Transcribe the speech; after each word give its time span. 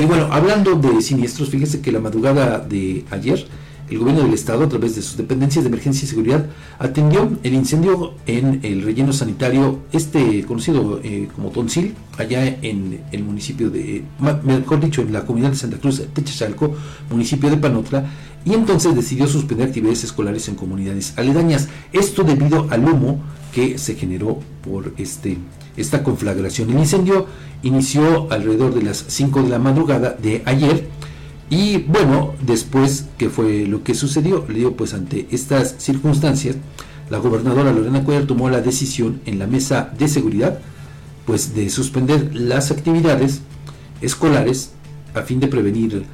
Y 0.00 0.04
bueno, 0.04 0.28
hablando 0.30 0.74
de 0.74 1.00
siniestros, 1.02 1.50
fíjese 1.50 1.80
que 1.80 1.92
la 1.92 2.00
madrugada 2.00 2.58
de 2.58 3.04
ayer, 3.10 3.46
el 3.90 3.98
gobierno 3.98 4.22
del 4.24 4.34
estado, 4.34 4.64
a 4.64 4.68
través 4.68 4.96
de 4.96 5.02
sus 5.02 5.16
dependencias 5.16 5.64
de 5.64 5.68
emergencia 5.68 6.04
y 6.04 6.08
seguridad, 6.08 6.46
atendió 6.78 7.30
el 7.42 7.54
incendio 7.54 8.14
en 8.26 8.60
el 8.62 8.82
relleno 8.82 9.12
sanitario, 9.12 9.80
este 9.92 10.44
conocido 10.44 11.00
eh, 11.04 11.28
como 11.34 11.50
Tonsil, 11.50 11.94
allá 12.18 12.46
en 12.46 13.00
el 13.12 13.22
municipio 13.22 13.70
de, 13.70 14.04
mejor 14.42 14.80
dicho, 14.80 15.02
en 15.02 15.12
la 15.12 15.24
comunidad 15.24 15.50
de 15.50 15.56
Santa 15.56 15.78
Cruz, 15.78 16.02
Techachalco, 16.12 16.74
municipio 17.10 17.48
de 17.48 17.56
Panotla, 17.58 18.10
y 18.44 18.54
entonces 18.54 18.94
decidió 18.94 19.26
suspender 19.26 19.68
actividades 19.68 20.04
escolares 20.04 20.48
en 20.48 20.54
comunidades 20.54 21.14
aledañas. 21.16 21.68
Esto 21.92 22.22
debido 22.22 22.68
al 22.70 22.84
humo 22.84 23.20
que 23.52 23.78
se 23.78 23.94
generó 23.94 24.40
por 24.62 24.92
este, 24.98 25.38
esta 25.76 26.02
conflagración. 26.02 26.70
El 26.70 26.78
incendio 26.78 27.26
inició 27.62 28.30
alrededor 28.30 28.74
de 28.74 28.82
las 28.82 29.04
5 29.08 29.42
de 29.42 29.48
la 29.48 29.58
madrugada 29.58 30.12
de 30.12 30.42
ayer 30.44 30.88
y 31.48 31.78
bueno, 31.78 32.34
después 32.44 33.06
que 33.18 33.30
fue 33.30 33.66
lo 33.66 33.84
que 33.84 33.94
sucedió, 33.94 34.44
le 34.48 34.58
digo 34.58 34.76
pues 34.76 34.94
ante 34.94 35.28
estas 35.30 35.76
circunstancias, 35.78 36.56
la 37.08 37.18
gobernadora 37.18 37.72
Lorena 37.72 38.02
Cuellar 38.02 38.26
tomó 38.26 38.50
la 38.50 38.60
decisión 38.60 39.20
en 39.26 39.38
la 39.38 39.46
mesa 39.46 39.92
de 39.96 40.08
seguridad 40.08 40.58
pues 41.24 41.54
de 41.54 41.68
suspender 41.70 42.30
las 42.34 42.70
actividades 42.70 43.42
escolares 44.00 44.72
a 45.14 45.22
fin 45.22 45.40
de 45.40 45.48
prevenir 45.48 46.04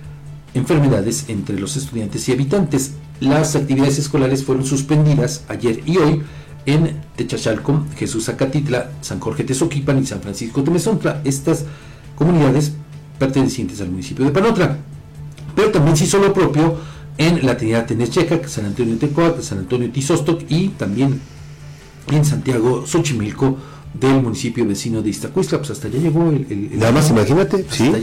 enfermedades 0.54 1.26
entre 1.28 1.58
los 1.58 1.76
estudiantes 1.76 2.28
y 2.28 2.32
habitantes. 2.32 2.92
Las 3.20 3.54
actividades 3.54 3.98
escolares 3.98 4.44
fueron 4.44 4.64
suspendidas 4.64 5.44
ayer 5.48 5.82
y 5.86 5.98
hoy 5.98 6.22
en 6.66 7.00
Techachalco, 7.16 7.84
Jesús 7.96 8.28
Acatitla, 8.28 8.90
San 9.00 9.20
Jorge 9.20 9.44
Tezoquipan 9.44 10.02
y 10.02 10.06
San 10.06 10.20
Francisco 10.20 10.62
Temezontla, 10.62 11.20
estas 11.24 11.64
comunidades 12.14 12.72
pertenecientes 13.18 13.80
al 13.80 13.90
municipio 13.90 14.24
de 14.24 14.30
Panotra. 14.30 14.78
Pero 15.54 15.70
también 15.70 15.96
se 15.96 16.04
hizo 16.04 16.18
lo 16.18 16.32
propio 16.32 16.76
en 17.18 17.44
la 17.44 17.56
Trinidad 17.56 17.86
Tenecheca, 17.86 18.48
San 18.48 18.66
Antonio 18.66 18.96
Tecoac, 18.96 19.40
San 19.40 19.58
Antonio 19.58 19.90
Tizostoc 19.90 20.42
y 20.48 20.68
también 20.68 21.20
en 22.10 22.24
Santiago 22.24 22.86
Xochimilco 22.86 23.58
del 23.94 24.22
municipio 24.22 24.66
vecino 24.66 25.02
de 25.02 25.10
Iztacuistla, 25.10 25.58
pues 25.58 25.70
hasta 25.70 25.88
allá 25.88 25.98
llegó 25.98 26.30
el... 26.30 26.70
Nada 26.78 26.92
más 26.92 27.10
imagínate, 27.10 27.66
sí, 27.70 27.92
el, 27.92 28.02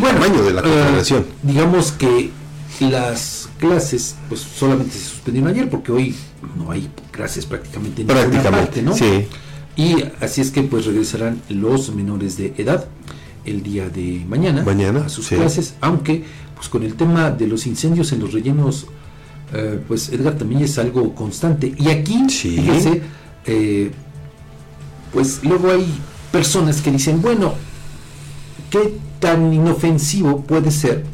tamaño 0.00 0.42
de 0.42 0.52
la 0.52 0.60
eh, 0.60 0.64
confederación. 0.64 1.24
digamos 1.42 1.92
que 1.92 2.30
las 2.80 3.43
clases 3.58 4.16
pues 4.28 4.40
solamente 4.40 4.92
se 4.92 5.04
suspendieron 5.04 5.50
ayer 5.50 5.70
porque 5.70 5.92
hoy 5.92 6.14
no 6.56 6.70
hay 6.70 6.90
clases 7.10 7.46
prácticamente 7.46 8.02
en 8.02 8.08
prácticamente, 8.08 8.50
parte, 8.50 8.82
¿no? 8.82 8.94
Sí. 8.94 9.26
Y 9.76 10.04
así 10.20 10.40
es 10.40 10.50
que 10.50 10.62
pues 10.62 10.86
regresarán 10.86 11.40
los 11.48 11.94
menores 11.94 12.36
de 12.36 12.54
edad 12.58 12.86
el 13.44 13.62
día 13.62 13.88
de 13.88 14.24
mañana, 14.28 14.62
mañana 14.64 15.06
a 15.06 15.08
sus 15.08 15.28
clases, 15.28 15.74
aunque 15.80 16.24
pues 16.54 16.68
con 16.68 16.82
el 16.82 16.94
tema 16.94 17.30
de 17.30 17.46
los 17.46 17.66
incendios 17.66 18.12
en 18.12 18.20
los 18.20 18.32
rellenos 18.32 18.86
eh, 19.52 19.78
pues 19.86 20.08
Edgar 20.08 20.34
también 20.34 20.62
es 20.62 20.78
algo 20.78 21.14
constante. 21.14 21.72
Y 21.78 21.88
aquí, 21.88 22.24
fíjese, 22.28 23.02
eh, 23.46 23.90
pues 25.12 25.44
luego 25.44 25.70
hay 25.70 25.86
personas 26.32 26.80
que 26.80 26.90
dicen, 26.90 27.22
bueno, 27.22 27.54
¿qué 28.70 28.98
tan 29.20 29.52
inofensivo 29.52 30.42
puede 30.42 30.72
ser, 30.72 31.04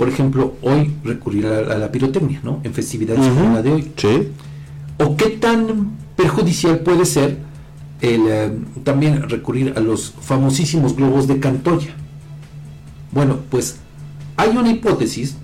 por 0.00 0.08
ejemplo, 0.08 0.54
hoy 0.62 0.94
recurrir 1.04 1.46
a, 1.46 1.76
la 1.76 1.92
pirotecnia, 1.92 2.40
¿no? 2.42 2.60
En 2.64 2.72
festividades 2.72 3.20
como 3.20 3.52
la 3.52 3.60
de 3.60 3.70
hoy. 3.70 3.92
¿O 4.96 5.14
qué 5.14 5.26
tan 5.26 5.90
perjudicial 6.16 6.78
puede 6.78 7.04
ser 7.04 7.36
el 8.00 8.22
eh, 8.26 8.50
también 8.82 9.28
recurrir 9.28 9.74
a 9.76 9.80
los 9.80 10.14
famosísimos 10.18 10.96
globos 10.96 11.28
de 11.28 11.38
Cantoya? 11.38 11.94
Bueno, 13.12 13.40
pues 13.50 13.76
hay 14.38 14.56
una 14.56 14.70
hipótesis 14.70 15.36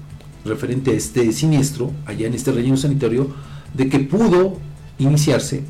referente 0.46 0.92
a 0.92 0.94
este 0.94 1.32
siniestro 1.32 1.92
allá 2.06 2.26
en 2.26 2.32
este 2.32 2.50
relleno 2.50 2.78
sanitario 2.78 3.28
de 3.74 3.90
que 3.90 3.98
pudo 3.98 4.56
iniciarse 4.98 5.64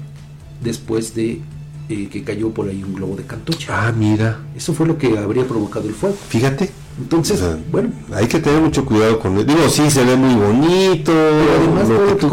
después 0.62 1.12
de 1.12 1.40
eh, 1.88 2.08
que 2.08 2.22
cayó 2.22 2.50
por 2.50 2.68
ahí 2.68 2.84
un 2.84 2.94
globo 2.94 3.16
de 3.16 3.24
cantocha. 3.24 3.88
Ah, 3.88 3.90
mira. 3.90 4.42
Eso 4.54 4.72
fue 4.74 4.86
lo 4.86 4.96
que 4.96 5.18
habría 5.18 5.44
provocado 5.44 5.88
el 5.88 5.94
fuego. 5.96 6.16
Fíjate. 6.28 6.85
Entonces, 6.98 7.42
bueno. 7.70 7.90
Hay 8.14 8.26
que 8.26 8.38
tener 8.38 8.60
mucho 8.60 8.84
cuidado 8.84 9.18
con 9.18 9.36
él. 9.36 9.46
Digo, 9.46 9.68
sí, 9.68 9.90
se 9.90 10.04
ve 10.04 10.16
muy 10.16 10.34
bonito. 10.34 11.12
además, 11.12 11.88
lo 11.88 12.06
que 12.06 12.14
tú 12.14 12.30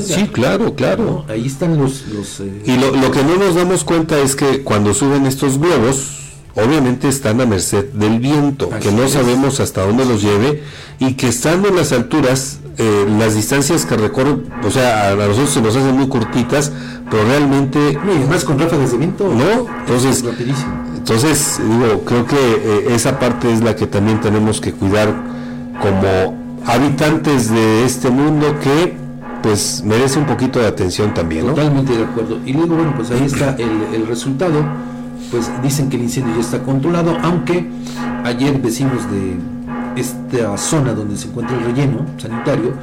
Sí, 0.00 0.28
claro, 0.28 0.74
claro. 0.74 1.24
Ahí 1.28 1.46
están 1.46 1.78
los... 1.78 2.04
Eh, 2.40 2.62
y 2.66 2.76
lo, 2.76 2.94
lo 2.94 3.10
que 3.10 3.22
no 3.22 3.36
nos 3.36 3.54
damos 3.54 3.84
cuenta 3.84 4.18
es 4.18 4.36
que 4.36 4.62
cuando 4.62 4.92
suben 4.92 5.24
estos 5.26 5.58
globos, 5.58 6.22
obviamente 6.54 7.08
están 7.08 7.40
a 7.40 7.46
merced 7.46 7.86
del 7.92 8.18
viento, 8.18 8.68
que 8.80 8.92
no 8.92 9.08
sabemos 9.08 9.60
hasta 9.60 9.86
dónde 9.86 10.04
los 10.04 10.22
lleve 10.22 10.62
y 10.98 11.14
que 11.14 11.28
estando 11.28 11.68
en 11.68 11.76
las 11.76 11.92
alturas, 11.92 12.60
eh, 12.78 13.06
las 13.18 13.34
distancias 13.34 13.86
que 13.86 13.96
recorren, 13.96 14.44
o 14.62 14.70
sea, 14.70 15.10
a 15.10 15.14
nosotros 15.14 15.50
se 15.50 15.62
nos 15.62 15.74
hacen 15.74 15.96
muy 15.96 16.08
cortitas, 16.08 16.70
pero 17.10 17.24
realmente... 17.24 17.98
No, 18.04 18.12
y 18.12 18.16
además 18.16 18.44
con 18.44 18.58
ráfagas 18.58 18.92
de 18.92 18.98
viento. 18.98 19.28
No, 19.28 19.66
entonces... 19.80 20.22
Entonces, 21.02 21.60
digo, 21.60 22.04
creo 22.04 22.26
que 22.26 22.36
eh, 22.36 22.94
esa 22.94 23.18
parte 23.18 23.52
es 23.52 23.60
la 23.60 23.74
que 23.74 23.86
también 23.86 24.20
tenemos 24.20 24.60
que 24.60 24.72
cuidar 24.72 25.12
como 25.80 26.62
habitantes 26.64 27.50
de 27.50 27.84
este 27.84 28.08
mundo 28.10 28.58
que 28.62 28.94
pues 29.42 29.82
merece 29.84 30.20
un 30.20 30.26
poquito 30.26 30.60
de 30.60 30.68
atención 30.68 31.12
también. 31.12 31.46
Totalmente 31.46 31.96
de 31.96 32.04
acuerdo. 32.04 32.38
Y 32.46 32.52
luego, 32.52 32.76
bueno, 32.76 32.94
pues 32.96 33.10
ahí 33.10 33.24
está 33.24 33.56
el, 33.58 33.94
el 33.94 34.06
resultado 34.06 34.64
pues 35.32 35.50
dicen 35.62 35.88
que 35.88 35.96
el 35.96 36.02
incendio 36.02 36.34
ya 36.34 36.40
está 36.40 36.62
controlado, 36.62 37.16
aunque 37.22 37.66
ayer 38.22 38.60
vecinos 38.60 39.10
de 39.10 39.38
esta 39.96 40.56
zona 40.58 40.92
donde 40.92 41.16
se 41.16 41.28
encuentra 41.28 41.56
el 41.56 41.64
relleno 41.64 42.06
sanitario, 42.18 42.74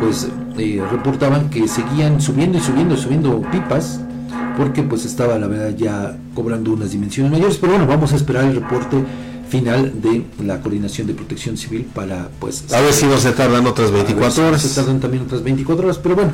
pues 0.00 0.28
eh, 0.58 0.82
reportaban 0.90 1.48
que 1.48 1.68
seguían 1.68 2.20
subiendo 2.20 2.58
y 2.58 2.60
subiendo 2.60 2.94
y 2.94 2.98
subiendo 2.98 3.40
pipas, 3.52 4.00
porque 4.56 4.82
pues 4.82 5.04
estaba 5.04 5.38
la 5.38 5.46
verdad 5.46 5.74
ya 5.76 6.16
cobrando 6.34 6.72
unas 6.72 6.92
dimensiones 6.92 7.32
mayores, 7.32 7.58
pero 7.58 7.72
bueno, 7.72 7.86
vamos 7.86 8.12
a 8.12 8.16
esperar 8.16 8.44
el 8.44 8.56
reporte 8.56 8.96
final 9.52 10.00
de 10.00 10.24
la 10.42 10.60
coordinación 10.62 11.06
de 11.06 11.12
protección 11.12 11.58
civil 11.58 11.86
para 11.94 12.30
pues 12.40 12.72
a 12.72 12.80
ver 12.80 12.94
si 12.94 13.04
no 13.04 13.18
se 13.18 13.32
tardan 13.32 13.66
otras 13.66 13.90
24 13.90 14.48
horas 14.48 14.62
se 14.62 14.74
tardan 14.74 14.98
también 14.98 15.24
otras 15.24 15.42
24 15.42 15.84
horas 15.84 15.98
pero 15.98 16.14
bueno 16.14 16.32